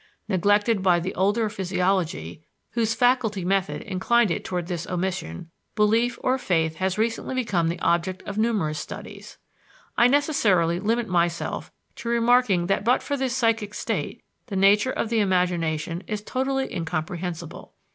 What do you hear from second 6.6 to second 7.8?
has recently become the